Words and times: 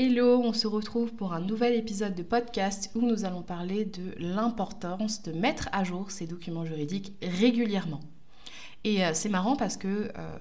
Hello, 0.00 0.40
on 0.44 0.52
se 0.52 0.68
retrouve 0.68 1.12
pour 1.12 1.32
un 1.32 1.40
nouvel 1.40 1.74
épisode 1.74 2.14
de 2.14 2.22
podcast 2.22 2.88
où 2.94 3.00
nous 3.00 3.24
allons 3.24 3.42
parler 3.42 3.84
de 3.84 4.14
l'importance 4.18 5.24
de 5.24 5.32
mettre 5.32 5.68
à 5.72 5.82
jour 5.82 6.12
ces 6.12 6.28
documents 6.28 6.64
juridiques 6.64 7.14
régulièrement. 7.20 7.98
Et 8.84 9.04
euh, 9.04 9.10
c'est 9.12 9.28
marrant 9.28 9.56
parce 9.56 9.76
que 9.76 9.88
euh, 9.88 10.38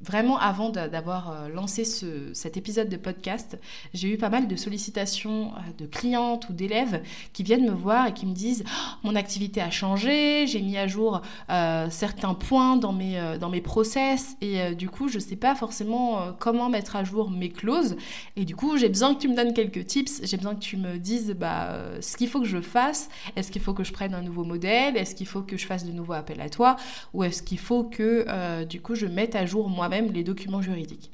vraiment 0.00 0.38
avant 0.38 0.70
d'avoir 0.70 1.30
euh, 1.30 1.48
lancé 1.48 1.84
cet 1.84 2.56
épisode 2.56 2.88
de 2.88 2.96
podcast, 2.96 3.58
j'ai 3.94 4.12
eu 4.12 4.16
pas 4.16 4.28
mal 4.28 4.46
de 4.46 4.56
sollicitations 4.56 5.48
euh, 5.48 5.60
de 5.76 5.86
clientes 5.86 6.48
ou 6.48 6.52
d'élèves 6.52 7.02
qui 7.32 7.42
viennent 7.42 7.66
me 7.66 7.74
voir 7.74 8.06
et 8.06 8.14
qui 8.14 8.26
me 8.26 8.34
disent 8.34 8.64
oh, 8.66 8.94
mon 9.02 9.16
activité 9.16 9.60
a 9.60 9.70
changé, 9.70 10.46
j'ai 10.46 10.62
mis 10.62 10.76
à 10.76 10.86
jour 10.86 11.22
euh, 11.50 11.88
certains 11.90 12.34
points 12.34 12.76
dans 12.76 12.92
mes, 12.92 13.36
dans 13.40 13.48
mes 13.48 13.60
process 13.60 14.36
et 14.40 14.74
du 14.74 14.88
coup 14.88 15.08
je 15.08 15.18
sais 15.18 15.36
pas 15.36 15.54
forcément 15.54 16.32
comment 16.38 16.68
mettre 16.68 16.96
à 16.96 17.04
jour 17.04 17.30
mes 17.30 17.50
clauses. 17.50 17.96
Et 18.36 18.44
du 18.44 18.54
coup 18.54 18.76
j'ai 18.76 18.88
besoin 18.88 19.14
que 19.14 19.20
tu 19.20 19.28
me 19.28 19.34
donnes 19.34 19.52
quelques 19.52 19.86
tips, 19.86 20.20
j'ai 20.24 20.36
besoin 20.36 20.54
que 20.54 20.60
tu 20.60 20.76
me 20.76 20.98
dises 20.98 21.34
bah, 21.38 21.76
ce 22.00 22.16
qu'il 22.16 22.28
faut 22.28 22.40
que 22.40 22.46
je 22.46 22.60
fasse, 22.60 23.08
est-ce 23.36 23.50
qu'il 23.50 23.62
faut 23.62 23.74
que 23.74 23.84
je 23.84 23.92
prenne 23.92 24.14
un 24.14 24.22
nouveau 24.22 24.44
modèle, 24.44 24.96
est-ce 24.96 25.14
qu'il 25.14 25.26
faut 25.26 25.42
que 25.42 25.56
je 25.56 25.66
fasse 25.66 25.84
de 25.84 25.92
nouveaux 25.92 26.12
appels 26.12 26.40
à 26.40 26.48
toi? 26.48 26.76
Ou 27.14 27.24
est-ce 27.24 27.42
qu'il 27.42 27.58
faut 27.58 27.84
que 27.84 28.64
du 28.64 28.80
coup 28.80 28.94
je 28.94 29.06
mette 29.06 29.34
à 29.34 29.46
jour 29.46 29.68
moi 29.68 29.87
même 29.88 30.12
les 30.12 30.24
documents 30.24 30.62
juridiques. 30.62 31.10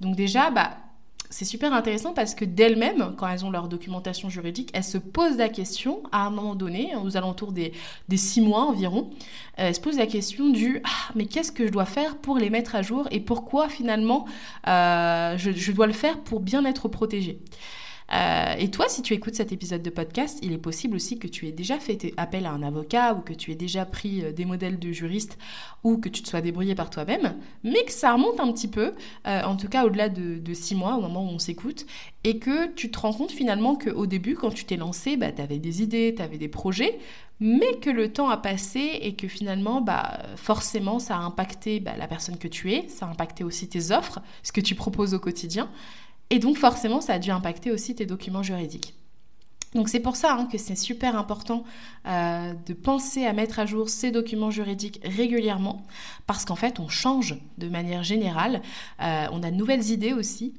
Donc 0.00 0.16
déjà, 0.16 0.50
bah, 0.50 0.76
c'est 1.32 1.44
super 1.46 1.72
intéressant 1.72 2.12
parce 2.12 2.34
que 2.34 2.44
d'elles-mêmes, 2.44 3.14
quand 3.16 3.26
elles 3.26 3.44
ont 3.44 3.50
leur 3.50 3.68
documentation 3.68 4.28
juridique, 4.28 4.70
elles 4.74 4.84
se 4.84 4.98
posent 4.98 5.38
la 5.38 5.48
question, 5.48 6.02
à 6.12 6.26
un 6.26 6.30
moment 6.30 6.54
donné, 6.54 6.94
aux 7.02 7.16
alentours 7.16 7.52
des, 7.52 7.72
six 8.14 8.42
mois 8.42 8.64
environ, 8.64 9.10
euh, 9.58 9.68
elles 9.68 9.74
se 9.74 9.80
posent 9.80 9.98
la 9.98 10.06
question 10.06 10.50
du 10.50 10.80
ah, 10.84 11.12
mais 11.14 11.26
qu'est-ce 11.26 11.50
que 11.50 11.66
je 11.66 11.72
dois 11.72 11.86
faire 11.86 12.16
pour 12.18 12.36
les 12.38 12.50
mettre 12.50 12.74
à 12.74 12.82
jour 12.82 13.08
et 13.10 13.20
pourquoi 13.20 13.68
finalement 13.68 14.26
euh, 14.68 15.38
je, 15.38 15.52
je, 15.52 15.72
dois 15.72 15.86
le 15.86 15.94
faire 15.94 16.20
pour 16.20 16.40
bien 16.40 16.64
être 16.66 16.88
protégée? 16.88 17.38
Euh, 18.12 18.54
et 18.58 18.70
toi, 18.70 18.88
si 18.88 19.00
tu 19.02 19.14
écoutes 19.14 19.34
cet 19.34 19.52
épisode 19.52 19.82
de 19.82 19.90
podcast, 19.90 20.38
il 20.42 20.52
est 20.52 20.58
possible 20.58 20.96
aussi 20.96 21.18
que 21.18 21.26
tu 21.26 21.48
aies 21.48 21.52
déjà 21.52 21.78
fait 21.78 22.12
appel 22.18 22.44
à 22.44 22.50
un 22.50 22.62
avocat 22.62 23.14
ou 23.14 23.20
que 23.20 23.32
tu 23.32 23.50
aies 23.50 23.56
déjà 23.56 23.86
pris 23.86 24.22
euh, 24.22 24.32
des 24.32 24.44
modèles 24.44 24.78
de 24.78 24.92
juristes 24.92 25.38
ou 25.82 25.96
que 25.96 26.08
tu 26.08 26.22
te 26.22 26.28
sois 26.28 26.42
débrouillé 26.42 26.74
par 26.74 26.90
toi-même, 26.90 27.34
mais 27.64 27.84
que 27.84 27.92
ça 27.92 28.12
remonte 28.12 28.38
un 28.38 28.52
petit 28.52 28.68
peu, 28.68 28.92
euh, 29.26 29.42
en 29.42 29.56
tout 29.56 29.68
cas 29.68 29.84
au-delà 29.84 30.08
de, 30.08 30.54
six 30.54 30.74
mois, 30.74 30.96
au 30.96 31.00
moment 31.00 31.24
où 31.24 31.28
on 31.28 31.38
s'écoute, 31.38 31.86
et 32.24 32.38
que 32.38 32.72
tu 32.74 32.90
te 32.90 32.98
rends 32.98 33.14
compte 33.14 33.32
finalement 33.32 33.76
qu'au 33.76 34.06
début, 34.06 34.34
quand 34.34 34.50
tu 34.50 34.64
t'es 34.64 34.76
lancé, 34.76 35.16
bah, 35.16 35.32
tu 35.32 35.40
avais 35.40 35.58
des 35.58 35.82
idées, 35.82 36.14
tu 36.14 36.22
avais 36.22 36.38
des 36.38 36.48
projets, 36.48 36.98
mais 37.40 37.78
que 37.80 37.90
le 37.90 38.12
temps 38.12 38.28
a 38.28 38.36
passé 38.36 38.98
et 39.00 39.14
que 39.14 39.26
finalement, 39.26 39.80
bah, 39.80 40.20
forcément, 40.36 40.98
ça 40.98 41.16
a 41.16 41.20
impacté 41.20 41.80
bah, 41.80 41.96
la 41.98 42.06
personne 42.06 42.36
que 42.36 42.46
tu 42.46 42.72
es, 42.72 42.86
ça 42.88 43.06
a 43.06 43.08
impacté 43.08 43.42
aussi 43.42 43.68
tes 43.68 43.90
offres, 43.90 44.20
ce 44.42 44.52
que 44.52 44.60
tu 44.60 44.74
proposes 44.74 45.14
au 45.14 45.18
quotidien. 45.18 45.68
Et 46.32 46.38
donc 46.38 46.56
forcément, 46.56 47.02
ça 47.02 47.12
a 47.12 47.18
dû 47.18 47.30
impacter 47.30 47.70
aussi 47.70 47.94
tes 47.94 48.06
documents 48.06 48.42
juridiques. 48.42 48.94
Donc 49.74 49.90
c'est 49.90 50.00
pour 50.00 50.16
ça 50.16 50.32
hein, 50.32 50.48
que 50.50 50.56
c'est 50.56 50.76
super 50.76 51.14
important 51.14 51.62
euh, 52.06 52.54
de 52.66 52.72
penser 52.72 53.26
à 53.26 53.34
mettre 53.34 53.58
à 53.58 53.66
jour 53.66 53.90
ces 53.90 54.10
documents 54.10 54.50
juridiques 54.50 54.98
régulièrement, 55.04 55.84
parce 56.26 56.46
qu'en 56.46 56.56
fait 56.56 56.80
on 56.80 56.88
change 56.88 57.36
de 57.58 57.68
manière 57.68 58.02
générale, 58.02 58.62
euh, 59.02 59.26
on 59.30 59.42
a 59.42 59.50
de 59.50 59.56
nouvelles 59.56 59.90
idées 59.90 60.14
aussi, 60.14 60.54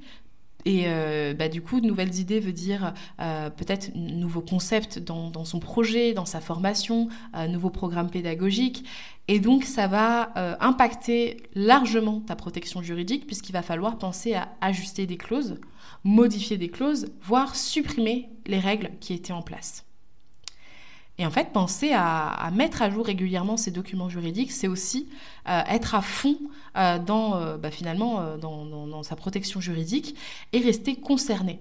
et 0.65 0.83
euh, 0.87 1.33
bah, 1.33 1.49
du 1.49 1.61
coup, 1.61 1.81
de 1.81 1.87
nouvelles 1.87 2.15
idées 2.15 2.39
veut 2.39 2.53
dire 2.53 2.93
euh, 3.19 3.49
peut-être 3.49 3.91
nouveaux 3.95 4.41
concepts 4.41 4.99
dans, 4.99 5.29
dans, 5.29 5.45
son 5.45 5.59
projet, 5.59 6.13
dans 6.13 6.25
sa 6.25 6.39
formation, 6.39 7.09
un 7.33 7.47
nouveau 7.47 7.69
programme 7.69 8.09
pédagogique. 8.09 8.85
Et 9.27 9.39
donc, 9.39 9.63
ça 9.63 9.87
va 9.87 10.33
euh, 10.37 10.55
impacter 10.59 11.43
largement 11.55 12.21
ta 12.21 12.35
protection 12.35 12.81
juridique 12.81 13.25
puisqu'il 13.25 13.53
va 13.53 13.61
falloir 13.61 13.97
penser 13.97 14.33
à 14.33 14.49
ajuster 14.61 15.05
des 15.05 15.17
clauses, 15.17 15.59
modifier 16.03 16.57
des 16.57 16.69
clauses, 16.69 17.07
voire 17.21 17.55
supprimer 17.55 18.29
les 18.45 18.59
règles 18.59 18.91
qui 18.99 19.13
étaient 19.13 19.33
en 19.33 19.41
place. 19.41 19.85
Et 21.19 21.25
en 21.25 21.31
fait, 21.31 21.51
penser 21.53 21.91
à, 21.93 22.49
mettre 22.53 22.81
à 22.81 22.89
jour 22.89 23.05
régulièrement 23.05 23.55
ces 23.55 23.69
documents 23.69 24.09
juridiques, 24.09 24.51
c'est 24.51 24.67
aussi 24.67 25.09
euh, 25.47 25.61
être 25.69 25.93
à 25.93 26.01
fond 26.01 26.37
euh, 26.75 26.97
dans, 26.97 27.35
euh, 27.35 27.57
bah, 27.57 27.69
dans, 28.41 28.65
dans, 28.65 29.03
sa 29.03 29.15
protection 29.15 29.61
juridique 29.61 30.15
et 30.53 30.59
rester 30.59 30.95
concerné. 30.95 31.59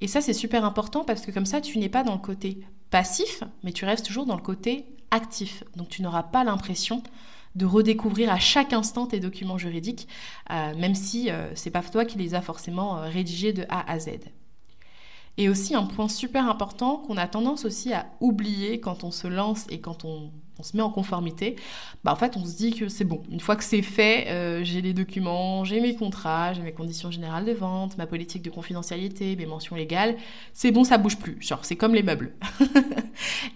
Et 0.00 0.08
ça, 0.08 0.20
c'est 0.22 0.32
super 0.32 0.64
important 0.64 1.04
parce 1.04 1.26
que 1.26 1.30
comme 1.30 1.46
ça, 1.46 1.60
tu 1.60 1.78
n'es 1.78 1.90
pas 1.90 2.04
dans 2.04 2.14
le 2.14 2.20
côté 2.20 2.58
passif, 2.90 3.42
mais 3.62 3.72
tu 3.72 3.84
restes 3.84 4.06
toujours 4.06 4.24
dans 4.24 4.36
le 4.36 4.42
côté 4.42 4.86
actif. 5.10 5.62
Donc, 5.76 5.88
tu 5.88 6.00
n'auras 6.00 6.22
pas 6.22 6.44
l'impression 6.44 7.02
de 7.54 7.66
redécouvrir 7.66 8.30
à 8.30 8.38
chaque 8.38 8.72
instant 8.72 9.06
tes 9.06 9.20
documents 9.20 9.56
juridiques, 9.56 10.08
même 10.50 10.94
si 10.94 11.30
c'est 11.54 11.70
pas 11.70 11.82
toi 11.82 12.04
qui 12.04 12.18
les 12.18 12.34
as 12.34 12.42
forcément 12.42 13.00
rédigés 13.00 13.54
de 13.54 13.64
A 13.70 13.90
à 13.90 13.98
Z. 13.98 14.10
Et 15.38 15.48
aussi 15.48 15.74
un 15.74 15.84
point 15.84 16.08
super 16.08 16.48
important 16.48 16.96
qu'on 16.96 17.16
a 17.16 17.26
tendance 17.26 17.64
aussi 17.64 17.92
à 17.92 18.06
oublier 18.20 18.80
quand 18.80 19.04
on 19.04 19.10
se 19.10 19.26
lance 19.26 19.66
et 19.68 19.80
quand 19.80 20.04
on 20.04 20.30
se 20.62 20.76
met 20.76 20.82
en 20.82 20.90
conformité, 20.90 21.56
bah 22.04 22.12
en 22.12 22.16
fait 22.16 22.36
on 22.36 22.44
se 22.44 22.56
dit 22.56 22.72
que 22.72 22.88
c'est 22.88 23.04
bon. 23.04 23.22
Une 23.30 23.40
fois 23.40 23.56
que 23.56 23.64
c'est 23.64 23.82
fait, 23.82 24.28
euh, 24.28 24.64
j'ai 24.64 24.80
les 24.80 24.94
documents, 24.94 25.64
j'ai 25.64 25.80
mes 25.80 25.94
contrats, 25.94 26.54
j'ai 26.54 26.62
mes 26.62 26.72
conditions 26.72 27.10
générales 27.10 27.44
de 27.44 27.52
vente, 27.52 27.98
ma 27.98 28.06
politique 28.06 28.42
de 28.42 28.50
confidentialité, 28.50 29.36
mes 29.36 29.46
mentions 29.46 29.76
légales, 29.76 30.16
c'est 30.54 30.70
bon, 30.70 30.84
ça 30.84 30.98
bouge 30.98 31.18
plus. 31.18 31.36
Genre 31.40 31.64
c'est 31.64 31.76
comme 31.76 31.94
les 31.94 32.02
meubles. 32.02 32.32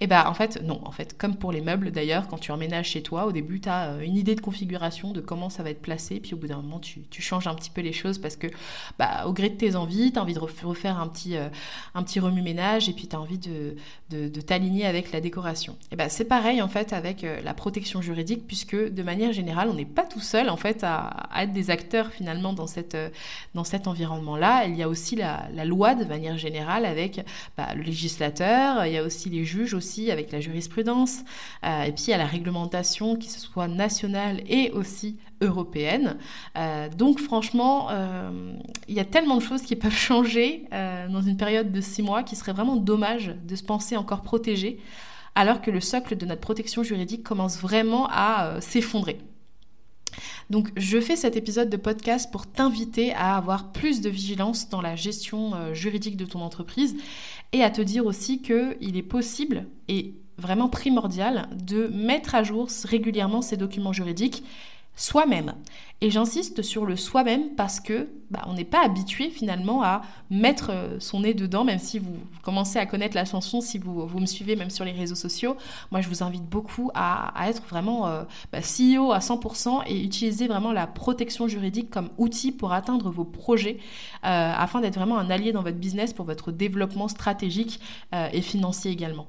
et 0.00 0.06
bah 0.06 0.28
en 0.28 0.34
fait 0.34 0.62
non, 0.62 0.80
en 0.84 0.90
fait 0.90 1.16
comme 1.16 1.36
pour 1.36 1.52
les 1.52 1.60
meubles 1.60 1.90
d'ailleurs, 1.90 2.28
quand 2.28 2.38
tu 2.38 2.52
emménages 2.52 2.88
chez 2.88 3.02
toi, 3.02 3.26
au 3.26 3.32
début 3.32 3.60
tu 3.60 3.68
as 3.68 3.90
euh, 3.90 4.00
une 4.00 4.16
idée 4.16 4.34
de 4.34 4.40
configuration 4.40 5.12
de 5.12 5.20
comment 5.20 5.50
ça 5.50 5.62
va 5.62 5.70
être 5.70 5.82
placé, 5.82 6.20
puis 6.20 6.34
au 6.34 6.36
bout 6.36 6.46
d'un 6.46 6.56
moment 6.56 6.78
tu, 6.78 7.02
tu, 7.10 7.22
changes 7.22 7.46
un 7.46 7.54
petit 7.54 7.70
peu 7.70 7.80
les 7.80 7.92
choses 7.92 8.18
parce 8.18 8.36
que 8.36 8.46
bah, 8.98 9.24
au 9.26 9.32
gré 9.32 9.48
de 9.50 9.56
tes 9.56 9.76
envies, 9.76 10.12
tu 10.12 10.18
as 10.18 10.22
envie 10.22 10.34
de 10.34 10.38
refaire 10.38 10.98
un 10.98 11.08
petit, 11.08 11.36
euh, 11.36 11.48
un 11.94 12.02
petit 12.02 12.20
remue-ménage 12.20 12.88
et 12.88 12.92
puis 12.92 13.06
tu 13.08 13.16
as 13.16 13.20
envie 13.20 13.38
de, 13.38 13.76
de, 14.10 14.40
t'aligner 14.40 14.86
avec 14.86 15.12
la 15.12 15.20
décoration. 15.20 15.76
Et 15.92 15.96
bah 15.96 16.08
c'est 16.08 16.24
pareil 16.24 16.62
en 16.62 16.68
fait 16.68 16.92
avec 16.92 17.24
euh, 17.24 17.40
la 17.42 17.54
protection 17.54 18.00
juridique, 18.02 18.46
puisque 18.46 18.76
de 18.76 19.02
manière 19.02 19.32
générale, 19.32 19.68
on 19.68 19.74
n'est 19.74 19.84
pas 19.84 20.04
tout 20.04 20.20
seul 20.20 20.48
en 20.48 20.56
fait 20.56 20.82
à, 20.82 21.28
être 21.36 21.52
des 21.52 21.70
acteurs 21.70 22.10
finalement 22.10 22.52
dans, 22.52 22.66
cette, 22.66 22.96
dans 23.54 23.64
cet 23.64 23.86
environnement-là. 23.86 24.64
Il 24.66 24.76
y 24.76 24.82
a 24.82 24.88
aussi 24.88 25.16
la, 25.16 25.48
loi 25.64 25.94
de 25.94 26.04
manière 26.04 26.38
générale 26.38 26.84
avec 26.84 27.20
bah, 27.56 27.74
le 27.74 27.82
législateur, 27.82 28.86
il 28.86 28.92
y 28.92 28.98
a 28.98 29.02
aussi 29.02 29.28
les 29.28 29.44
juges 29.50 29.74
aussi 29.74 30.10
avec 30.10 30.32
la 30.32 30.40
jurisprudence, 30.40 31.20
euh, 31.64 31.82
et 31.82 31.92
puis 31.92 32.12
a 32.12 32.18
la 32.18 32.26
réglementation 32.26 33.16
qui 33.16 33.28
ce 33.28 33.40
soit 33.40 33.68
nationale 33.68 34.42
et 34.48 34.70
aussi 34.70 35.16
européenne. 35.42 36.18
donc 36.98 37.18
franchement, 37.18 37.88
il 38.88 38.94
y 38.94 39.00
a 39.00 39.06
tellement 39.06 39.36
de 39.38 39.42
choses 39.42 39.62
qui 39.62 39.74
peuvent 39.74 39.96
changer 40.10 40.66
dans 40.70 41.22
une 41.22 41.38
période 41.38 41.72
de 41.72 41.80
six 41.80 42.02
mois 42.02 42.22
qui 42.22 42.36
serait 42.36 42.52
vraiment 42.52 42.76
dommage 42.76 43.34
de 43.46 43.56
se 43.56 43.62
penser 43.62 43.96
encore 43.96 44.20
protégé 44.20 44.80
alors 45.34 45.60
que 45.60 45.70
le 45.70 45.80
socle 45.80 46.16
de 46.16 46.26
notre 46.26 46.40
protection 46.40 46.82
juridique 46.82 47.22
commence 47.22 47.58
vraiment 47.58 48.08
à 48.10 48.46
euh, 48.46 48.60
s'effondrer. 48.60 49.18
Donc 50.50 50.70
je 50.76 51.00
fais 51.00 51.16
cet 51.16 51.36
épisode 51.36 51.70
de 51.70 51.76
podcast 51.76 52.30
pour 52.30 52.46
t'inviter 52.46 53.12
à 53.12 53.36
avoir 53.36 53.72
plus 53.72 54.00
de 54.00 54.10
vigilance 54.10 54.68
dans 54.68 54.80
la 54.80 54.96
gestion 54.96 55.54
euh, 55.54 55.74
juridique 55.74 56.16
de 56.16 56.24
ton 56.24 56.40
entreprise 56.40 56.96
et 57.52 57.62
à 57.62 57.70
te 57.70 57.80
dire 57.80 58.06
aussi 58.06 58.42
qu'il 58.42 58.96
est 58.96 59.02
possible 59.02 59.66
et 59.88 60.14
vraiment 60.38 60.68
primordial 60.68 61.48
de 61.54 61.88
mettre 61.88 62.34
à 62.34 62.42
jour 62.42 62.68
régulièrement 62.84 63.42
ces 63.42 63.56
documents 63.56 63.92
juridiques 63.92 64.42
soi-même. 65.00 65.54
Et 66.02 66.10
j'insiste 66.10 66.62
sur 66.62 66.86
le 66.86 66.96
soi-même 66.96 67.54
parce 67.56 67.78
que 67.78 68.08
bah, 68.30 68.44
on 68.46 68.54
n'est 68.54 68.64
pas 68.64 68.82
habitué 68.82 69.28
finalement 69.28 69.82
à 69.82 70.00
mettre 70.30 70.70
euh, 70.70 70.96
son 70.98 71.20
nez 71.20 71.34
dedans, 71.34 71.62
même 71.64 71.78
si 71.78 71.98
vous 71.98 72.16
commencez 72.42 72.78
à 72.78 72.86
connaître 72.86 73.14
la 73.14 73.26
chanson, 73.26 73.60
si 73.60 73.76
vous, 73.76 74.06
vous 74.06 74.18
me 74.18 74.24
suivez 74.24 74.56
même 74.56 74.70
sur 74.70 74.84
les 74.86 74.92
réseaux 74.92 75.14
sociaux. 75.14 75.56
Moi, 75.90 76.00
je 76.00 76.08
vous 76.08 76.22
invite 76.22 76.44
beaucoup 76.44 76.90
à, 76.94 77.34
être 77.48 77.62
vraiment 77.68 78.06
euh, 78.06 78.22
bah, 78.50 78.60
CEO 78.60 79.12
à 79.12 79.18
100% 79.18 79.82
et 79.88 80.02
utiliser 80.02 80.46
vraiment 80.46 80.72
la 80.72 80.86
protection 80.86 81.48
juridique 81.48 81.90
comme 81.90 82.08
outil 82.16 82.50
pour 82.50 82.72
atteindre 82.72 83.10
vos 83.10 83.24
projets, 83.24 83.76
euh, 84.24 84.52
afin 84.56 84.80
d'être 84.80 84.94
vraiment 84.94 85.18
un 85.18 85.28
allié 85.28 85.52
dans 85.52 85.62
votre 85.62 85.78
business 85.78 86.14
pour 86.14 86.24
votre 86.24 86.50
développement 86.50 87.08
stratégique 87.08 87.80
et 88.32 88.42
financier 88.42 88.90
également. 88.90 89.26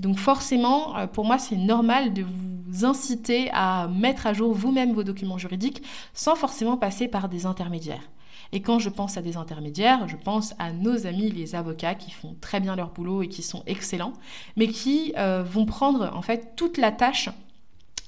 Donc 0.00 0.18
forcément, 0.18 1.06
pour 1.08 1.24
moi, 1.24 1.38
c'est 1.38 1.56
normal 1.56 2.12
de 2.12 2.22
vous 2.22 2.84
inciter 2.84 3.50
à 3.52 3.88
mettre 3.88 4.26
à 4.26 4.32
jour 4.32 4.52
vous-même 4.52 4.92
vos 4.92 5.02
documents 5.02 5.11
juridiques 5.36 5.82
sans 6.14 6.34
forcément 6.34 6.76
passer 6.76 7.08
par 7.08 7.28
des 7.28 7.46
intermédiaires. 7.46 8.08
Et 8.52 8.60
quand 8.60 8.78
je 8.78 8.90
pense 8.90 9.16
à 9.16 9.22
des 9.22 9.36
intermédiaires, 9.36 10.06
je 10.08 10.16
pense 10.16 10.54
à 10.58 10.72
nos 10.72 11.06
amis 11.06 11.30
les 11.30 11.54
avocats 11.54 11.94
qui 11.94 12.10
font 12.10 12.36
très 12.40 12.60
bien 12.60 12.76
leur 12.76 12.90
boulot 12.90 13.22
et 13.22 13.28
qui 13.28 13.42
sont 13.42 13.62
excellents, 13.66 14.12
mais 14.56 14.68
qui 14.68 15.14
euh, 15.16 15.42
vont 15.42 15.64
prendre 15.64 16.10
en 16.14 16.22
fait 16.22 16.54
toute 16.54 16.76
la 16.76 16.92
tâche 16.92 17.30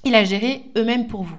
et 0.03 0.11
la 0.11 0.23
gérer 0.23 0.69
eux-mêmes 0.77 1.07
pour 1.07 1.23
vous. 1.23 1.37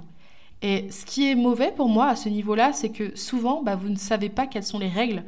Et 0.63 0.91
ce 0.91 1.05
qui 1.05 1.31
est 1.31 1.35
mauvais 1.35 1.71
pour 1.71 1.89
moi 1.89 2.07
à 2.09 2.17
ce 2.17 2.29
niveau-là, 2.29 2.73
c'est 2.73 2.89
que 2.89 3.17
souvent, 3.17 3.63
bah, 3.63 3.77
vous 3.77 3.91
ne 3.91 3.97
savez 3.97 4.29
pas 4.29 4.47
quelles 4.47 4.65
sont 4.65 4.79
les 4.79 4.89
règles 4.89 5.23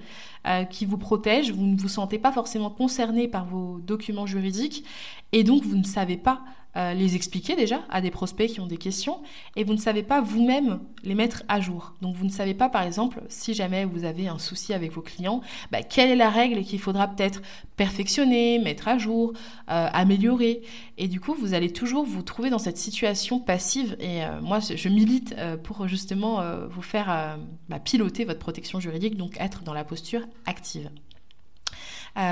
euh, 0.46 0.64
qui 0.64 0.86
vous 0.86 0.98
protègent, 0.98 1.52
vous 1.52 1.66
ne 1.66 1.76
vous 1.76 1.88
sentez 1.88 2.18
pas 2.18 2.32
forcément 2.32 2.70
concerné 2.70 3.28
par 3.28 3.44
vos 3.44 3.78
documents 3.78 4.26
juridiques, 4.26 4.84
et 5.32 5.44
donc 5.44 5.62
vous 5.62 5.76
ne 5.76 5.84
savez 5.84 6.16
pas 6.16 6.40
euh, 6.78 6.94
les 6.94 7.16
expliquer 7.16 7.56
déjà 7.56 7.80
à 7.90 8.00
des 8.00 8.10
prospects 8.12 8.48
qui 8.48 8.60
ont 8.60 8.66
des 8.66 8.76
questions 8.76 9.20
et 9.56 9.64
vous 9.64 9.72
ne 9.72 9.78
savez 9.78 10.04
pas 10.04 10.20
vous-même 10.20 10.78
les 11.02 11.16
mettre 11.16 11.42
à 11.48 11.60
jour. 11.60 11.94
Donc 12.02 12.14
vous 12.14 12.24
ne 12.24 12.30
savez 12.30 12.54
pas 12.54 12.68
par 12.68 12.82
exemple 12.82 13.20
si 13.28 13.52
jamais 13.52 13.84
vous 13.84 14.04
avez 14.04 14.28
un 14.28 14.38
souci 14.38 14.72
avec 14.72 14.92
vos 14.92 15.02
clients, 15.02 15.40
bah, 15.72 15.82
quelle 15.82 16.08
est 16.08 16.16
la 16.16 16.30
règle 16.30 16.62
qu'il 16.62 16.78
faudra 16.78 17.08
peut-être 17.08 17.42
perfectionner, 17.76 18.60
mettre 18.60 18.86
à 18.86 18.96
jour, 18.96 19.32
euh, 19.70 19.88
améliorer. 19.92 20.62
Et 20.98 21.08
du 21.08 21.20
coup 21.20 21.34
vous 21.34 21.52
allez 21.52 21.72
toujours 21.72 22.04
vous 22.04 22.22
trouver 22.22 22.48
dans 22.48 22.58
cette 22.58 22.78
situation 22.78 23.40
passive 23.40 23.96
et 23.98 24.24
euh, 24.24 24.40
moi 24.40 24.60
je 24.60 24.88
milite 24.88 25.34
pour 25.64 25.88
justement 25.88 26.40
vous 26.68 26.82
faire 26.82 27.38
bah, 27.68 27.80
piloter 27.80 28.24
votre 28.24 28.38
protection 28.38 28.78
juridique, 28.78 29.16
donc 29.16 29.36
être 29.40 29.62
dans 29.64 29.74
la 29.74 29.84
posture 29.84 30.22
active. 30.46 30.90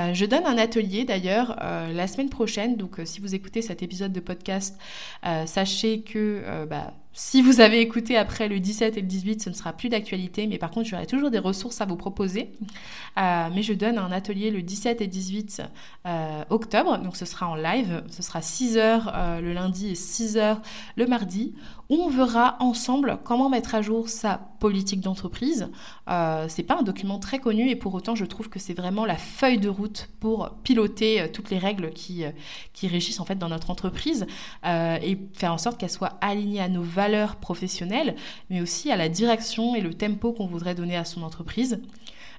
Euh, 0.07 0.13
je 0.13 0.25
donne 0.25 0.45
un 0.45 0.57
atelier 0.57 1.05
d'ailleurs 1.05 1.57
euh, 1.61 1.91
la 1.93 2.07
semaine 2.07 2.29
prochaine, 2.29 2.75
donc 2.75 2.99
euh, 2.99 3.05
si 3.05 3.21
vous 3.21 3.35
écoutez 3.35 3.61
cet 3.61 3.83
épisode 3.83 4.13
de 4.13 4.19
podcast, 4.19 4.77
sachez 5.45 6.01
que 6.01 6.65
bah, 6.69 6.93
si 7.19 7.41
vous 7.41 7.61
avez 7.61 7.81
écouté 7.81 8.15
après 8.15 8.47
le 8.47 8.59
17 8.59 8.95
et 8.95 9.01
le 9.01 9.07
18, 9.07 9.41
ce 9.41 9.49
ne 9.49 9.55
sera 9.55 9.73
plus 9.73 9.89
d'actualité, 9.89 10.45
mais 10.45 10.59
par 10.59 10.69
contre, 10.69 10.87
j'aurai 10.87 11.07
toujours 11.07 11.31
des 11.31 11.39
ressources 11.39 11.81
à 11.81 11.85
vous 11.85 11.95
proposer. 11.95 12.51
Euh, 13.17 13.49
mais 13.55 13.63
je 13.63 13.73
donne 13.73 13.97
un 13.97 14.11
atelier 14.11 14.51
le 14.51 14.61
17 14.61 15.01
et 15.01 15.07
18 15.07 15.63
euh, 16.05 16.43
octobre, 16.51 16.99
donc 16.99 17.17
ce 17.17 17.25
sera 17.25 17.47
en 17.47 17.55
live, 17.55 18.03
ce 18.11 18.21
sera 18.21 18.43
6 18.43 18.77
heures 18.77 19.11
euh, 19.15 19.41
le 19.41 19.53
lundi 19.53 19.89
et 19.89 19.95
6 19.95 20.37
heures 20.37 20.61
le 20.95 21.07
mardi, 21.07 21.55
on 21.89 22.07
verra 22.07 22.55
ensemble 22.59 23.17
comment 23.23 23.49
mettre 23.49 23.73
à 23.73 23.81
jour 23.81 24.09
sa 24.09 24.39
politique 24.59 25.01
d'entreprise. 25.01 25.69
c'est 26.49 26.63
pas 26.63 26.77
un 26.77 26.83
document 26.83 27.17
très 27.17 27.39
connu 27.39 27.67
et 27.71 27.75
pour 27.75 27.95
autant, 27.95 28.13
je 28.13 28.25
trouve 28.25 28.49
que 28.49 28.59
c'est 28.59 28.75
vraiment 28.75 29.05
la 29.05 29.17
feuille 29.17 29.57
de 29.57 29.69
route 29.69 29.96
pour 30.19 30.51
piloter 30.63 31.29
toutes 31.33 31.49
les 31.49 31.57
règles 31.57 31.91
qui, 31.91 32.23
qui 32.73 32.87
régissent 32.87 33.19
en 33.19 33.25
fait 33.25 33.37
dans 33.37 33.49
notre 33.49 33.69
entreprise 33.69 34.25
et 34.65 35.17
faire 35.33 35.53
en 35.53 35.57
sorte 35.57 35.79
qu'elles 35.79 35.89
soient 35.89 36.17
alignées 36.21 36.61
à 36.61 36.69
nos 36.69 36.83
valeurs 36.83 37.35
professionnelle, 37.37 38.15
mais 38.49 38.61
aussi 38.61 38.91
à 38.91 38.95
la 38.95 39.09
direction 39.09 39.75
et 39.75 39.81
le 39.81 39.93
tempo 39.93 40.33
qu'on 40.33 40.47
voudrait 40.47 40.75
donner 40.75 40.97
à 40.97 41.05
son 41.05 41.23
entreprise. 41.23 41.79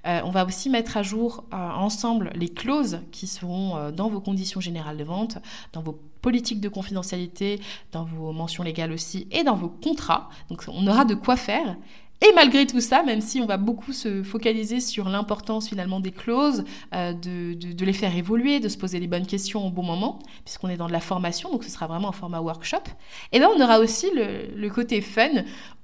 Euh, 0.07 0.21
on 0.25 0.31
va 0.31 0.45
aussi 0.45 0.71
mettre 0.71 0.97
à 0.97 1.03
jour 1.03 1.45
euh, 1.53 1.57
ensemble 1.57 2.31
les 2.35 2.49
clauses 2.49 3.01
qui 3.11 3.27
seront 3.27 3.77
euh, 3.77 3.91
dans 3.91 4.09
vos 4.09 4.21
conditions 4.21 4.61
générales 4.61 4.97
de 4.97 5.05
vente, 5.05 5.39
dans 5.73 5.83
vos 5.83 5.99
politiques 6.23 6.61
de 6.61 6.69
confidentialité, 6.69 7.61
dans 7.93 8.05
vos 8.05 8.33
mentions 8.33 8.63
légales 8.63 8.93
aussi 8.93 9.27
et 9.31 9.45
dans 9.45 9.57
vos 9.57 9.69
contrats. 9.69 10.29
Donc 10.51 10.65
on 10.69 10.87
aura 10.87 11.05
de 11.05 11.15
quoi 11.15 11.37
faire. 11.37 11.77
Et 12.21 12.33
malgré 12.35 12.67
tout 12.67 12.81
ça, 12.81 13.05
même 13.05 13.21
si 13.21 13.41
on 13.41 13.47
va 13.47 13.59
beaucoup 13.59 13.93
se 13.93 14.25
focaliser 14.25 14.81
sur 14.81 15.09
l'importance 15.09 15.69
finalement 15.69 16.01
des 16.01 16.11
clauses, 16.11 16.65
euh, 16.93 17.13
de, 17.13 17.55
de, 17.55 17.85
les 17.85 17.93
faire 17.93 18.17
évoluer, 18.17 18.59
de 18.59 18.69
se 18.69 18.77
poser 18.77 18.99
les 18.99 19.07
bonnes 19.07 19.27
questions 19.27 19.65
au 19.65 19.71
bon 19.71 19.85
moment, 19.85 20.19
puisqu'on 20.45 20.69
est 20.69 20.77
dans 20.77 20.89
de 20.89 20.93
la 20.93 21.01
formation, 21.01 21.49
donc 21.53 21.63
ce 21.63 21.71
sera 21.71 21.87
vraiment 21.87 22.09
un 22.09 22.13
format 22.13 22.41
workshop, 22.41 22.83
et 23.31 23.39
bien 23.39 23.49
on 23.57 23.63
aura 23.63 23.79
aussi 23.79 24.09
le, 24.13 24.53
le 24.53 24.69
côté 24.69 25.01
fun, 25.01 25.29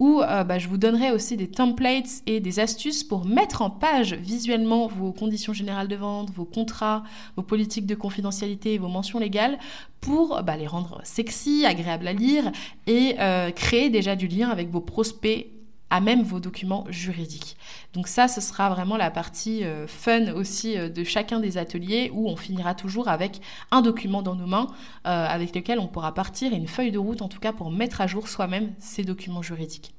où 0.00 0.22
euh, 0.22 0.42
bah, 0.42 0.58
je 0.58 0.66
vous 0.66 0.76
donnerai 0.76 1.12
aussi 1.12 1.36
des 1.36 1.48
templates 1.48 2.22
et 2.26 2.40
des 2.40 2.58
astuces 2.58 3.04
pour 3.04 3.24
mettre 3.24 3.62
en 3.62 3.70
page 3.70 4.14
visuellement 4.14 4.88
vos 4.88 5.12
conditions 5.12 5.52
générales 5.52 5.88
de 5.88 5.96
vente, 5.96 6.30
vos 6.32 6.44
contrats, 6.44 7.04
vos 7.36 7.44
politiques 7.44 7.86
de 7.86 7.94
confidentialité 7.94 8.74
et 8.74 8.78
vos 8.78 8.88
mentions 8.88 9.20
légales, 9.20 9.56
pour 10.00 10.42
bah, 10.42 10.56
les 10.56 10.66
rendre 10.66 11.00
sexy, 11.04 11.64
agréables 11.64 12.08
à 12.08 12.12
lire, 12.12 12.50
et 12.88 13.14
euh, 13.20 13.52
créer 13.52 13.88
déjà 13.88 14.16
du 14.16 14.26
lien 14.26 14.50
avec 14.50 14.68
vos 14.68 14.80
prospects 14.80 15.53
à 15.94 16.00
même 16.00 16.24
vos 16.24 16.40
documents 16.40 16.86
juridiques. 16.88 17.56
Donc 17.92 18.08
ça, 18.08 18.26
ce 18.26 18.40
sera 18.40 18.68
vraiment 18.68 18.96
la 18.96 19.12
partie 19.12 19.62
euh, 19.62 19.86
fun 19.86 20.32
aussi 20.32 20.76
euh, 20.76 20.88
de 20.88 21.04
chacun 21.04 21.38
des 21.38 21.56
ateliers 21.56 22.10
où 22.12 22.28
on 22.28 22.34
finira 22.34 22.74
toujours 22.74 23.06
avec 23.06 23.40
un 23.70 23.80
document 23.80 24.20
dans 24.20 24.34
nos 24.34 24.48
mains 24.48 24.66
euh, 25.06 25.26
avec 25.26 25.54
lequel 25.54 25.78
on 25.78 25.86
pourra 25.86 26.12
partir 26.12 26.52
et 26.52 26.56
une 26.56 26.66
feuille 26.66 26.90
de 26.90 26.98
route 26.98 27.22
en 27.22 27.28
tout 27.28 27.38
cas 27.38 27.52
pour 27.52 27.70
mettre 27.70 28.00
à 28.00 28.08
jour 28.08 28.26
soi-même 28.26 28.72
ces 28.80 29.04
documents 29.04 29.42
juridiques. 29.42 29.94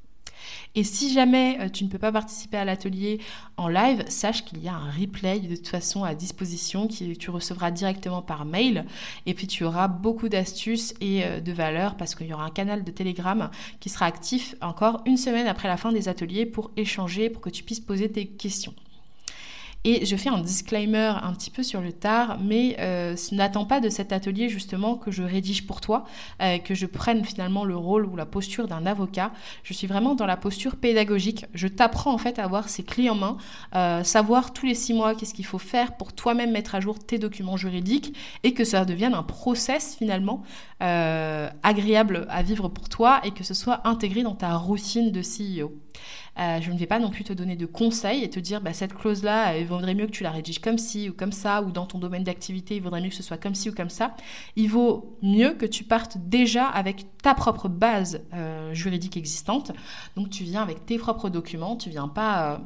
Et 0.76 0.84
si 0.84 1.14
jamais 1.14 1.58
euh, 1.60 1.70
tu 1.70 1.84
ne 1.84 1.90
peux 1.90 1.98
pas 1.98 2.12
participer 2.12 2.58
à 2.58 2.66
l'atelier 2.66 3.20
en 3.58 3.68
live, 3.68 4.04
sache 4.10 4.44
qu'il 4.44 4.62
y 4.62 4.68
a 4.68 4.74
un 4.74 4.92
replay 4.92 5.40
de 5.40 5.56
toute 5.56 5.68
façon 5.68 6.04
à 6.04 6.14
disposition 6.16 6.88
que 6.88 7.14
tu 7.14 7.30
recevras 7.30 7.72
directement 7.72 8.22
par 8.22 8.46
mail. 8.46 8.86
Et 9.26 9.34
puis 9.34 9.48
tu 9.48 9.64
auras 9.64 9.88
beaucoup 9.88 10.30
d'astuces 10.30 10.94
et 11.02 11.24
euh, 11.24 11.40
de 11.40 11.52
valeurs 11.52 11.96
parce 11.96 12.16
qu'il 12.16 12.28
y 12.28 12.34
aura 12.34 12.46
un 12.46 12.52
canal 12.52 12.84
de 12.84 12.92
Telegram 12.92 13.50
qui 13.80 13.90
sera 13.90 14.06
actif 14.06 14.56
encore 14.62 15.02
une 15.06 15.18
semaine 15.18 15.48
après 15.48 15.68
la 15.68 15.78
fin 15.78 15.92
des 15.92 16.10
ateliers 16.10 16.46
pour 16.46 16.72
échanger, 16.76 17.30
pour 17.30 17.42
que 17.42 17.50
tu 17.50 17.64
puisses 17.64 17.80
poser 17.80 18.12
tes 18.12 18.28
questions. 18.28 18.74
Et 19.88 20.04
je 20.04 20.16
fais 20.16 20.30
un 20.30 20.40
disclaimer 20.40 21.14
un 21.22 21.32
petit 21.34 21.52
peu 21.52 21.62
sur 21.62 21.80
le 21.80 21.94
tard, 21.94 22.40
mais 22.42 22.76
euh, 22.80 23.16
n'attends 23.32 23.66
pas 23.66 23.80
de 23.80 23.90
cet 23.90 24.12
atelier 24.12 24.50
justement 24.50 24.96
que 24.96 25.12
je 25.12 25.22
rédige 25.22 25.68
pour 25.68 25.80
toi, 25.80 26.06
euh, 26.42 26.58
que 26.58 26.74
je 26.74 26.88
prenne 26.88 27.24
finalement 27.24 27.66
le 27.66 27.78
rôle 27.78 28.08
ou 28.08 28.16
la 28.16 28.26
posture 28.26 28.68
d'un 28.68 28.88
avocat. 28.88 29.32
Je 29.62 29.74
suis 29.74 29.86
vraiment 29.86 30.16
dans 30.16 30.26
la 30.26 30.38
posture 30.38 30.78
pédagogique. 30.78 31.46
Je 31.54 31.68
t'apprends 31.68 32.12
en 32.12 32.18
fait 32.18 32.40
à 32.40 32.46
avoir 32.46 32.68
ces 32.68 32.82
clés 32.82 33.12
en 33.12 33.16
main, 33.16 33.38
euh, 33.76 34.04
savoir 34.04 34.54
tous 34.54 34.66
les 34.66 34.74
six 34.74 34.96
mois 34.96 35.14
qu'est-ce 35.14 35.36
qu'il 35.36 35.46
faut 35.46 35.60
faire 35.60 35.96
pour 35.98 36.14
toi-même 36.14 36.52
mettre 36.52 36.74
à 36.74 36.80
jour 36.80 36.98
tes 36.98 37.20
documents 37.20 37.56
juridiques 37.56 38.18
et 38.42 38.56
que 38.56 38.64
ça 38.64 38.86
devienne 38.86 39.14
un 39.14 39.24
process 39.24 39.96
finalement 39.96 40.42
agréable 40.80 42.28
à 42.30 42.44
vivre 42.44 42.68
pour 42.68 42.90
toi 42.90 43.22
et 43.24 43.32
que 43.32 43.44
ce 43.44 43.54
soit 43.54 43.88
intégré 43.88 44.24
dans 44.24 44.36
ta 44.36 44.56
routine 44.56 45.12
de 45.12 45.22
CEO. 45.22 45.72
Je 46.38 46.70
ne 46.70 46.78
vais 46.78 46.86
pas 46.86 47.00
non 47.00 47.10
plus 47.10 47.24
te 47.24 47.32
donner 47.32 47.56
de 47.56 47.66
conseils 47.66 48.24
et 48.24 48.30
te 48.30 48.40
dire 48.40 48.62
bah, 48.62 48.74
cette 48.74 48.94
clause-là, 48.94 49.58
il 49.58 49.66
vaudrait 49.76 49.96
mieux 49.96 50.08
que 50.08 50.12
tu 50.12 50.24
la 50.24 50.32
rédiges 50.32 50.60
comme 50.60 50.78
ci 50.78 51.10
ou 51.10 51.14
comme 51.14 51.32
ça, 51.32 51.62
ou 51.62 51.72
dans 51.72 51.86
ton 51.86 52.00
domaine 52.00 52.24
d'activité, 52.24 52.76
il 52.76 52.82
vaudrait 52.82 53.02
mieux 53.02 53.10
que 53.10 53.16
ce 53.16 53.24
soit 53.24 53.38
comme 53.38 53.56
ci 53.56 53.70
ou 53.70 53.74
comme 53.74 53.90
ça. 53.90 54.16
Il 54.56 54.70
vaut 54.70 55.18
mieux 55.22 55.54
que 55.54 55.66
tu 55.66 55.84
partes 55.84 56.18
déjà 56.18 56.66
avec 56.68 57.06
ta 57.22 57.34
propre 57.34 57.68
base 57.68 58.22
euh, 58.34 58.74
juridique 58.74 59.18
existante. 59.18 59.72
Donc 60.16 60.30
tu 60.30 60.44
viens 60.44 60.62
avec 60.62 60.86
tes 60.86 60.98
propres 60.98 61.30
documents, 61.30 61.76
tu 61.76 61.90
viens 61.90 62.08
pas... 62.08 62.62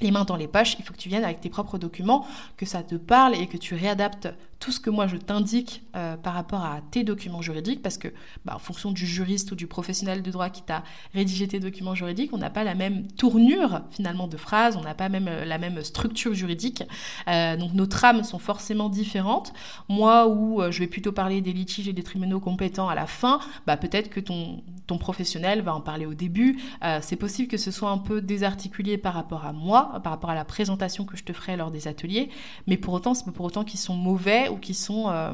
Les 0.00 0.10
mains 0.10 0.24
dans 0.24 0.36
les 0.36 0.46
poches, 0.46 0.76
il 0.78 0.84
faut 0.84 0.92
que 0.92 0.98
tu 0.98 1.08
viennes 1.08 1.24
avec 1.24 1.40
tes 1.40 1.48
propres 1.48 1.78
documents, 1.78 2.26
que 2.56 2.66
ça 2.66 2.82
te 2.82 2.96
parle 2.96 3.34
et 3.34 3.46
que 3.46 3.56
tu 3.56 3.74
réadaptes 3.74 4.28
tout 4.58 4.72
ce 4.72 4.80
que 4.80 4.90
moi 4.90 5.06
je 5.06 5.16
t'indique 5.16 5.82
euh, 5.96 6.16
par 6.16 6.34
rapport 6.34 6.64
à 6.64 6.80
tes 6.90 7.04
documents 7.04 7.42
juridiques, 7.42 7.82
parce 7.82 7.98
que 7.98 8.08
bah, 8.44 8.54
en 8.56 8.58
fonction 8.58 8.90
du 8.90 9.06
juriste 9.06 9.52
ou 9.52 9.54
du 9.54 9.66
professionnel 9.66 10.22
de 10.22 10.30
droit 10.30 10.50
qui 10.50 10.62
t'a 10.62 10.82
rédigé 11.14 11.48
tes 11.48 11.60
documents 11.60 11.94
juridiques, 11.94 12.30
on 12.32 12.38
n'a 12.38 12.50
pas 12.50 12.64
la 12.64 12.74
même 12.74 13.06
tournure 13.12 13.82
finalement 13.90 14.28
de 14.28 14.36
phrases, 14.36 14.76
on 14.76 14.82
n'a 14.82 14.94
pas 14.94 15.08
même 15.08 15.28
euh, 15.28 15.44
la 15.44 15.58
même 15.58 15.82
structure 15.82 16.34
juridique, 16.34 16.82
euh, 17.28 17.56
donc 17.56 17.72
nos 17.72 17.86
trames 17.86 18.22
sont 18.24 18.38
forcément 18.38 18.88
différentes. 18.88 19.52
Moi, 19.88 20.28
où 20.28 20.62
je 20.70 20.78
vais 20.78 20.86
plutôt 20.86 21.12
parler 21.12 21.40
des 21.40 21.52
litiges 21.52 21.88
et 21.88 21.92
des 21.92 22.02
tribunaux 22.02 22.40
compétents 22.40 22.88
à 22.88 22.94
la 22.94 23.06
fin, 23.06 23.40
bah, 23.66 23.76
peut-être 23.76 24.10
que 24.10 24.20
ton, 24.20 24.62
ton 24.86 24.98
professionnel 24.98 25.62
va 25.62 25.74
en 25.74 25.80
parler 25.80 26.06
au 26.06 26.14
début. 26.14 26.58
C'est 27.00 27.16
possible 27.16 27.48
que 27.48 27.56
ce 27.56 27.70
soit 27.70 27.90
un 27.90 27.98
peu 27.98 28.20
désarticulé 28.20 28.98
par 28.98 29.14
rapport 29.14 29.44
à 29.44 29.52
moi, 29.52 30.00
par 30.02 30.12
rapport 30.12 30.30
à 30.30 30.34
la 30.34 30.44
présentation 30.44 31.04
que 31.04 31.16
je 31.16 31.24
te 31.24 31.32
ferai 31.32 31.56
lors 31.56 31.70
des 31.70 31.88
ateliers, 31.88 32.30
mais 32.66 32.76
pour 32.76 32.94
autant, 32.94 33.14
c'est 33.14 33.24
pas 33.24 33.32
pour 33.32 33.44
autant 33.46 33.64
qu'ils 33.64 33.80
sont 33.80 33.94
mauvais 33.94 34.48
ou 34.48 34.56
qui 34.56 34.74
sont, 34.74 35.08
euh, 35.08 35.32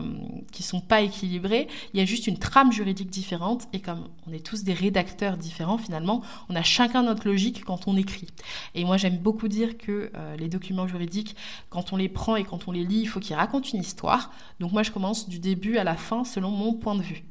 sont 0.61 0.81
pas 0.81 1.03
équilibrés. 1.03 1.69
Il 1.93 2.01
y 2.01 2.03
a 2.03 2.07
juste 2.07 2.27
une 2.27 2.39
trame 2.39 2.73
juridique 2.73 3.11
différente 3.11 3.67
et 3.73 3.81
comme 3.81 4.09
on 4.27 4.33
est 4.33 4.45
tous 4.45 4.65
des 4.65 4.73
rédacteurs 4.73 5.37
différents 5.37 5.79
finalement, 5.79 6.23
on 6.49 6.55
a 6.55 6.63
chacun 6.63 7.03
notre 7.03 7.27
logique 7.27 7.65
quand 7.65 7.89
on 7.89 7.97
écrit. 7.97 8.29
Et 8.75 8.85
moi 8.85 8.97
j'aime 8.97 9.19
beaucoup 9.19 9.49
dire 9.49 9.77
que 9.77 10.11
euh, 10.15 10.37
les 10.37 10.49
documents 10.49 10.87
juridiques, 10.87 11.37
quand 11.71 11.93
on 11.93 11.97
les 11.97 12.09
prend 12.09 12.37
et 12.37 12.45
quand 12.45 12.69
on 12.69 12.73
les 12.73 12.85
lit, 12.85 13.01
il 13.01 13.07
faut 13.07 13.21
qu'ils 13.21 13.37
racontent 13.37 13.69
une 13.73 13.81
histoire. 13.81 14.31
Donc 14.61 14.73
moi 14.73 14.83
je 14.83 14.91
commence 14.91 15.29
du 15.29 15.39
début 15.39 15.79
à 15.79 15.85
la 15.85 15.97
fin 15.97 16.25
selon 16.25 16.51
mon 16.51 16.75
point 16.75 16.95
de 16.95 17.03
vue. 17.03 17.25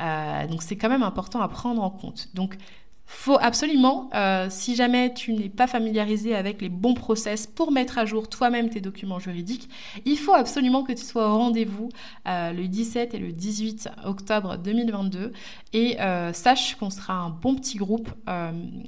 Euh, 0.00 0.46
donc 0.46 0.62
c'est 0.62 0.76
quand 0.76 0.88
même 0.88 1.02
important 1.02 1.40
à 1.40 1.48
prendre 1.48 1.82
en 1.82 1.90
compte. 1.90 2.28
Faut 3.06 3.38
absolument, 3.40 4.08
euh, 4.14 4.48
si 4.50 4.74
jamais 4.74 5.12
tu 5.12 5.32
n'es 5.32 5.48
pas 5.48 5.66
familiarisé 5.66 6.34
avec 6.34 6.62
les 6.62 6.68
bons 6.68 6.94
process 6.94 7.46
pour 7.46 7.70
mettre 7.70 7.98
à 7.98 8.06
jour 8.06 8.28
toi-même 8.28 8.70
tes 8.70 8.80
documents 8.80 9.18
juridiques, 9.18 9.68
il 10.04 10.16
faut 10.16 10.32
absolument 10.32 10.84
que 10.84 10.92
tu 10.92 11.02
sois 11.02 11.28
au 11.28 11.38
rendez-vous 11.38 11.90
euh, 12.26 12.52
le 12.52 12.66
17 12.66 13.14
et 13.14 13.18
le 13.18 13.32
18 13.32 13.90
octobre 14.04 14.56
2022 14.58 15.32
et 15.74 16.00
euh, 16.00 16.32
sache 16.32 16.76
qu'on 16.76 16.90
sera 16.90 17.14
un 17.14 17.30
bon 17.30 17.54
petit 17.54 17.76
groupe, 17.76 18.10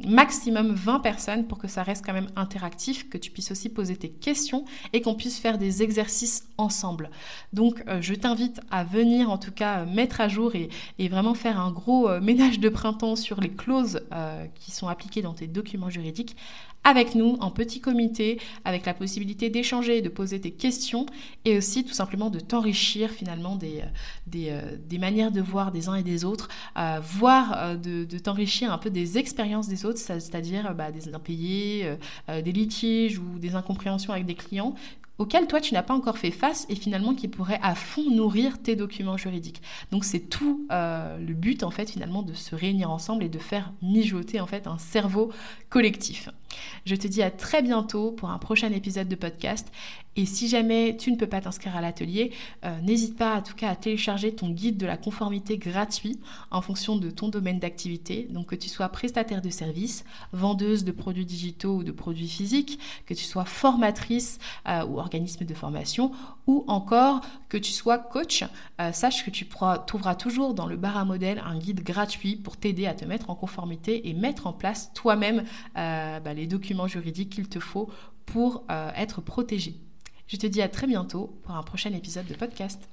maximum 0.07 0.73
20 0.73 1.01
personnes 1.01 1.47
pour 1.47 1.59
que 1.59 1.69
ça 1.69 1.83
reste 1.83 2.05
quand 2.05 2.13
même 2.13 2.31
interactif, 2.37 3.09
que 3.09 3.19
tu 3.19 3.31
puisses 3.31 3.51
aussi 3.51 3.69
poser 3.69 3.97
tes 3.97 4.09
questions 4.09 4.65
et 4.93 5.01
qu'on 5.03 5.15
puisse 5.15 5.39
faire 5.39 5.59
des 5.59 5.83
exercices 5.83 6.49
ensemble. 6.59 7.11
Donc 7.53 7.85
je 8.01 8.15
t'invite 8.15 8.61
à 8.71 8.85
venir 8.85 9.31
en 9.31 9.39
tout 9.39 9.53
cas 9.53 9.85
mettre 9.85 10.21
à 10.21 10.29
jour 10.29 10.55
et, 10.55 10.69
et 10.99 11.09
vraiment 11.09 11.35
faire 11.35 11.61
un 11.61 11.71
gros 11.71 12.09
ménage 12.21 12.61
de 12.61 12.69
printemps 12.69 13.17
sur 13.17 13.41
les 13.41 13.51
clauses 13.51 14.01
euh, 14.13 14.47
qui 14.55 14.71
sont 14.71 14.89
appliqués 14.89 15.23
dans 15.23 15.35
tes 15.35 15.47
documents 15.47 15.91
juridiques 15.91 16.37
avec 16.85 17.17
nous 17.17 17.37
en 17.41 17.51
petit 17.51 17.81
comité, 17.81 18.41
avec 18.65 18.87
la 18.87 18.95
possibilité 18.95 19.51
d'échanger, 19.51 20.03
de 20.03 20.09
poser 20.09 20.41
tes 20.41 20.53
questions 20.53 21.07
et 21.45 21.59
aussi 21.59 21.85
tout 21.85 21.93
simplement 21.93 22.31
de 22.31 22.39
t'enrichir 22.39 23.11
finalement 23.11 23.57
des, 23.57 23.81
euh, 23.81 24.37
euh, 24.37 24.77
des, 24.89 24.99
manières 24.99 25.33
de 25.33 25.41
voir 25.41 25.73
des 25.73 25.89
uns 25.89 25.97
et 25.97 26.05
des 26.05 26.25
autres, 26.25 26.49
voire 27.03 27.77
de, 27.77 28.05
de 28.05 28.19
t'enrichir 28.19 28.73
un 28.73 28.79
peu 28.79 28.91
des 28.91 29.19
expériences 29.19 29.67
des 29.67 29.85
autres, 29.85 29.99
c'est-à-dire 29.99 30.75
bah, 30.75 30.93
des 30.93 31.13
impayés, 31.13 31.97
des 32.29 32.53
litiges 32.53 33.19
ou 33.19 33.39
des 33.41 33.57
incompréhensions 33.57 34.13
avec 34.13 34.27
des 34.27 34.35
clients 34.35 34.75
auquel 35.19 35.47
toi 35.47 35.61
tu 35.61 35.75
n'as 35.75 35.83
pas 35.83 35.95
encore 35.95 36.19
fait 36.19 36.31
face 36.31 36.67
et 36.69 36.75
finalement 36.75 37.15
qui 37.15 37.29
pourrait 37.29 37.61
à 37.63 37.75
fond 37.75 38.11
nourrir 38.11 38.61
tes 38.63 38.77
documents 38.77 39.17
juridiques. 39.17 39.63
Donc 39.91 40.05
c'est 40.05 40.21
tout 40.21 40.67
euh, 40.71 41.19
le 41.19 41.35
but 41.35 41.63
en 41.63 41.71
fait 41.71 41.91
finalement 41.91 42.23
de 42.23 42.35
se 42.35 42.55
réunir 42.55 42.91
ensemble 42.91 43.25
et 43.25 43.29
de 43.29 43.39
faire 43.39 43.73
mijoter 43.83 44.41
en 44.41 44.47
fait 44.47 44.67
un 44.67 44.79
cerveau 44.79 45.33
collectif. 45.69 46.29
Je 46.85 46.95
te 46.95 47.07
dis 47.07 47.23
à 47.23 47.31
très 47.31 47.63
bientôt 47.63 48.13
pour 48.13 48.31
un 48.31 48.39
prochain 48.39 48.71
épisode 48.73 49.09
de 49.09 49.17
podcast. 49.17 49.71
Et 50.19 50.25
si 50.25 50.49
jamais 50.49 50.97
tu 50.97 51.13
ne 51.13 51.17
peux 51.17 51.27
pas 51.27 51.43
t'inscrire 51.43 51.77
à 51.77 51.83
l'atelier, 51.83 52.33
euh, 52.65 52.81
n'hésite 52.81 53.17
pas 53.17 53.37
en 53.37 53.43
tout 53.43 53.55
cas 53.55 53.69
à 53.69 53.77
télécharger 53.77 54.35
ton 54.35 54.49
guide 54.49 54.79
de 54.79 54.87
la 54.87 54.97
conformité 54.97 55.59
gratuit 55.59 56.19
en 56.51 56.63
fonction 56.63 56.97
de 56.97 57.11
ton 57.11 57.29
domaine 57.29 57.59
d'activité. 57.59 58.27
Donc 58.31 58.47
que 58.47 58.55
tu 58.55 58.71
sois 58.71 58.89
prestataire 58.89 59.43
de 59.43 59.51
services, 59.51 60.05
vendeuse 60.33 60.85
de 60.85 60.93
produits 60.93 61.27
digitaux 61.27 61.77
ou 61.77 61.85
de 61.85 61.93
produits 61.93 62.29
physiques, 62.29 62.79
que 63.05 63.13
tu 63.13 63.25
sois 63.25 63.45
formatrice 63.45 64.39
euh, 64.67 64.87
ou 64.87 64.99
organisme 64.99 65.45
de 65.45 65.55
formation, 65.55 66.13
ou 66.47 66.65
encore 66.67 67.21
que 67.51 67.59
tu 67.59 67.73
sois 67.73 67.99
coach, 67.99 68.43
euh, 68.81 68.93
sache 68.93 69.23
que 69.23 69.31
tu 69.31 69.47
trouveras 69.87 70.15
toujours 70.15 70.55
dans 70.55 70.67
le 70.67 70.77
bar 70.77 70.97
à 70.97 71.05
modèle 71.05 71.43
un 71.45 71.59
guide 71.59 71.83
gratuit 71.83 72.37
pour 72.37 72.57
t'aider 72.57 72.87
à 72.87 72.95
te 72.95 73.05
mettre 73.05 73.29
en 73.29 73.35
conformité 73.35 74.09
et 74.09 74.15
mettre 74.15 74.47
en 74.47 74.55
place 74.55 74.93
toi-même 74.95 75.45
bah, 75.75 76.35
les 76.35 76.47
documents 76.47 76.87
juridiques 76.87 77.31
qu'il 77.31 77.49
te 77.49 77.61
faut 77.61 77.91
pour 78.25 78.65
être 78.97 79.21
protégé. 79.21 79.75
Je 80.27 80.37
te 80.37 80.47
dis 80.47 80.61
à 80.61 80.69
très 80.69 80.87
bientôt 80.87 81.39
pour 81.43 81.55
un 81.55 81.63
prochain 81.63 81.93
épisode 81.93 82.27
de 82.27 82.35
podcast. 82.35 82.89